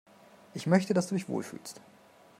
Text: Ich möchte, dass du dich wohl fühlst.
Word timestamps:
Ich 0.55 0.65
möchte, 0.65 0.95
dass 0.95 1.09
du 1.09 1.13
dich 1.13 1.29
wohl 1.29 1.43
fühlst. 1.43 1.79